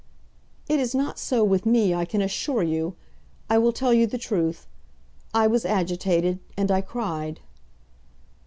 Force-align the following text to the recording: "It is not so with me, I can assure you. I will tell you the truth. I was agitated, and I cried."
"It 0.67 0.79
is 0.79 0.95
not 0.95 1.19
so 1.19 1.43
with 1.43 1.63
me, 1.63 1.93
I 1.93 2.05
can 2.05 2.23
assure 2.23 2.63
you. 2.63 2.95
I 3.51 3.59
will 3.59 3.71
tell 3.71 3.93
you 3.93 4.07
the 4.07 4.17
truth. 4.17 4.65
I 5.31 5.45
was 5.45 5.63
agitated, 5.63 6.39
and 6.57 6.71
I 6.71 6.81
cried." 6.81 7.39